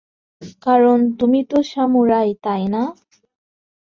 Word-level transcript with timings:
কারণ 0.63 0.97
তুমি 1.19 1.39
তো 1.43 1.57
সামুরাই, 1.71 2.29
তাইনা? 2.43 2.83